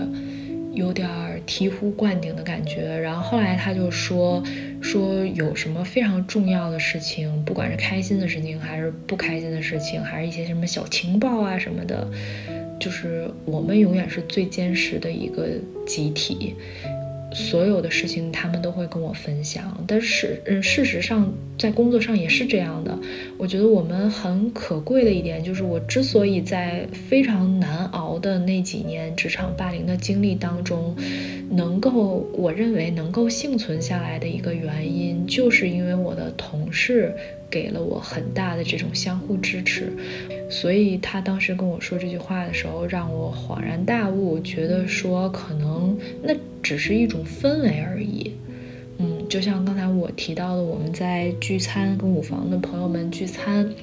[0.73, 1.07] 有点
[1.45, 4.41] 醍醐灌顶的感觉，然后后来他就说。
[4.81, 12.07] 说有什么非常重要的事情，不管是开心的事情还是不开心的事情，还是一些什么小情报啊什么的，
[12.79, 15.49] 就是我们永远是最坚实的一个
[15.85, 16.55] 集体。
[17.31, 22.97] 所有的事情他们都会跟我分享，但是嗯，事实上在工作上也是这样的。
[23.37, 30.95] 我觉得我们很可贵的一点就是，我之所以在非常难熬的那几年职场霸凌的经历当中，
[31.51, 37.13] 能够我认为能够幸存下来的一个原因，就是因为我的同事。
[37.51, 39.91] 给了我很大的这种相互支持，
[40.51, 46.31] 所以他当时跟我说这句话的时候，让我恍然大悟，觉得说可能那
[46.69, 48.33] 只是一种氛围而已。
[48.99, 53.73] 嗯，就像刚才我提到的，我们在聚餐跟五房的朋友们聚餐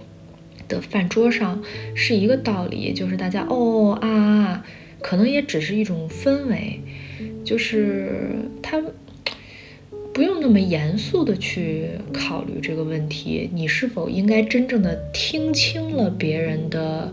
[0.68, 1.60] 的饭桌上
[1.96, 4.64] 是一个道理，就是大家哦啊，
[5.00, 6.80] 可能也只是一种氛围，
[7.44, 8.80] 就是他。
[10.14, 17.12] 不用那么严肃的去考虑这个问题，你是否应该真正的听清了别人的，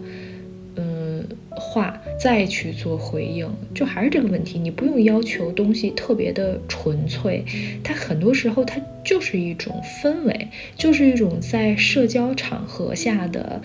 [0.77, 3.45] 嗯话，再去做回应？
[3.75, 7.43] 就还是这个问题，你不用要求东西特别的纯粹，
[7.83, 10.47] 它很多时候它就是一种氛围，
[10.77, 13.61] 就是一种在社交场合下的，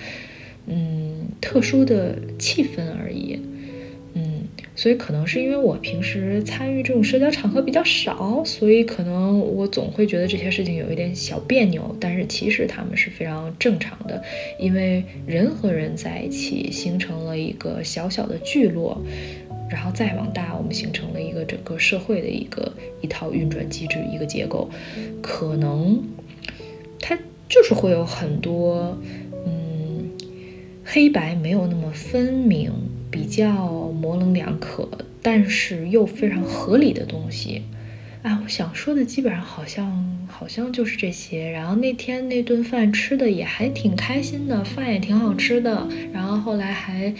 [0.67, 3.39] 嗯特殊的气氛而已。
[4.79, 11.97] 所以可能是因为我平时参与这种社交场合比较少，所以可能我总会觉得这些事情有一点小别扭。
[11.99, 14.23] 但是其实他们是非常正常的，
[14.57, 19.03] 因为人和人在一起形成了一个小小的聚落，
[19.69, 24.71] 然后再往大，我们形成了一个整个社会的一个一套运转机制，一个结构。
[25.21, 26.01] 可能
[27.01, 27.19] 它
[27.49, 28.97] 就是会有很多，
[29.45, 30.09] 嗯，
[30.85, 32.71] 黑白没有那么分明。
[33.11, 34.89] 比较模棱两可，
[35.23, 37.63] 但是又非常合理的东西，
[38.23, 41.51] 啊，我想说的基本上好像好像就是这些。
[41.51, 45.87] 然后那天那顿饭吃的也还挺开心的，饭也挺好吃的。
[46.13, 47.13] 然后后来还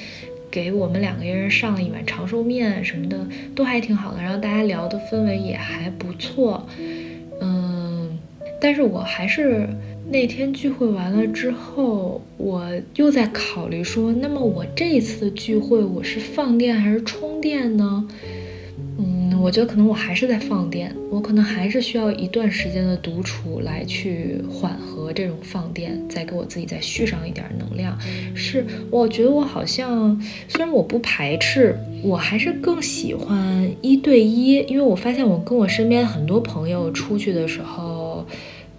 [0.51, 4.23] 给我们两个人上了一碗长寿面什么的，都还挺好的。
[4.23, 6.67] 然后大家聊的氛围也还不错，
[7.41, 8.19] 嗯，
[8.61, 9.69] 但是我还是。
[10.11, 18.09] 那天聚会完了之后，我又在考虑说，那么我这一次的聚会，我是放电还是充电呢？
[18.99, 27.97] 嗯，我觉得可能我还是在放电，我可能还是需要一段时间的独处来去缓和这种放电，再给我自己再续上一点能量。
[28.35, 37.88] 是，我觉得我好像虽然我不排斥，我还是更喜欢一对一，因为我发现我跟我身边很多朋友出去的时候。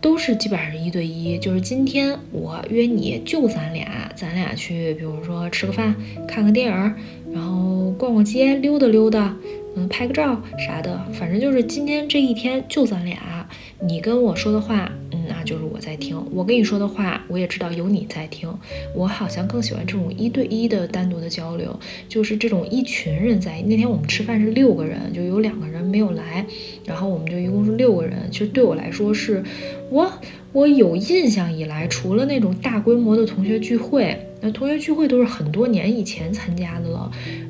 [0.01, 5.95] 都是基本上是一对一，就是今天我约你，就咱俩，咱俩去，比如说吃个饭，
[6.27, 6.93] 看个电影，
[7.33, 9.35] 然后逛逛街，溜达溜达，
[9.75, 13.38] 嗯，拍个照啥的，反正就是今天这一天就咱俩，
[13.81, 18.53] 你跟我说的话，嗯，那就是我在听；我跟你说的话，我也知道有你在听。
[18.93, 23.61] 我好像更喜欢这种一对一的单独的交流，就是这种一群人在。
[23.61, 26.45] 那天我们吃饭是六个人，就有两个人没有来，
[26.85, 28.27] 然后我们就一共是六个人。
[28.29, 29.41] 其实对我来说，是
[29.89, 30.11] 我
[30.51, 37.09] 我有印象以来，除了那种大规模的同学聚会，那同学聚会都是很多年以前参加的了，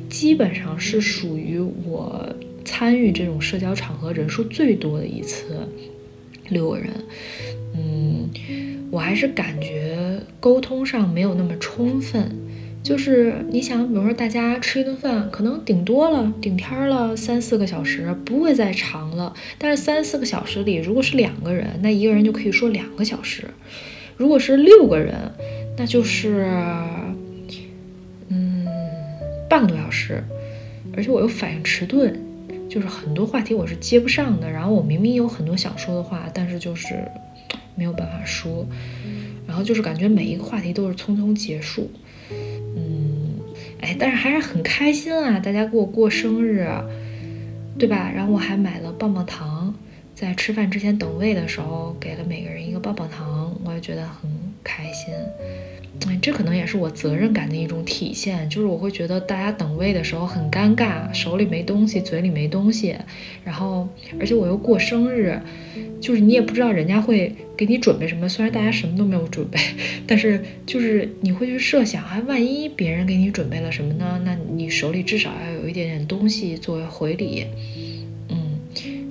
[0.10, 2.24] 基本上是属于我
[2.64, 5.68] 参与这种社交场合人数最多的一次。
[6.50, 6.90] 六个人，
[7.76, 8.30] 嗯，
[8.92, 12.36] 我还是感觉沟通上没有那么充分。
[12.82, 19.34] 就是你想，比如说大家吃一顿饭，可能顶多了顶天了三四个小时，不会再长了。
[19.58, 23.44] 但是三四个小时里，如果是两个人，那一个人就可以说两个小时；
[24.16, 25.14] 如果是六个人，
[25.78, 26.48] 那就是
[28.30, 28.66] 嗯
[29.50, 30.24] 半个多小时。
[30.96, 32.18] 而且我又反应迟钝。
[32.70, 37.04] 就是很多话题我是接不上的，然后我明明有很多想说的话，但是就是
[37.76, 38.66] 没有办法说，
[39.48, 41.90] 然后就是感觉每一个话题都是匆匆结束，
[42.30, 43.40] 嗯，
[43.82, 46.68] 哎，但是还是很开心啊，大家给我过生日，
[47.78, 48.12] 对吧？
[48.14, 49.74] 然后我还买了棒棒糖，
[50.14, 54.30] 在吃饭之前等位的时候给了每个人一个棒棒糖，我也觉得很
[54.64, 55.14] 开心。
[56.22, 62.96] 这可能也是我责任感的一种体现，就是我会觉得大家等位的时候很尴尬，手里没东西，嘴里没东西，
[63.44, 63.88] 然后
[64.20, 65.40] 而且我又过生日，
[66.02, 69.60] 就是你也不知道人家会给你准备什么，虽然大家什么都没有准备，
[70.06, 74.22] 但是就是你会去设想，哎，万一别人给你准备了什么呢？
[74.26, 77.46] 那你手里至少要有一点点东西作为回礼，
[78.30, 78.60] 嗯，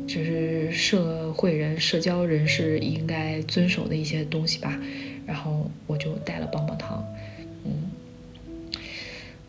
[0.06, 4.78] 这是社会人、社交人士应该遵守的一些东西吧。
[5.28, 7.04] 然后我就带了棒棒糖，
[7.66, 7.70] 嗯，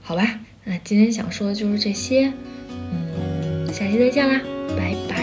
[0.01, 2.33] 好吧，那今天想说的就是这些，
[2.91, 4.41] 嗯，下期再见啦。
[4.77, 5.18] 拜拜